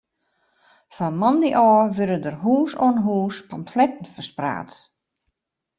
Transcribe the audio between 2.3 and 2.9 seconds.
hûs